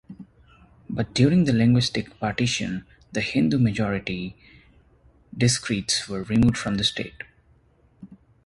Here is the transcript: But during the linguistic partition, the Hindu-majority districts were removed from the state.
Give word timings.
But 0.89 1.13
during 1.13 1.43
the 1.43 1.53
linguistic 1.53 2.19
partition, 2.19 2.87
the 3.11 3.21
Hindu-majority 3.21 4.35
districts 5.37 6.09
were 6.09 6.23
removed 6.23 6.57
from 6.57 6.77
the 6.77 6.83
state. 6.83 7.21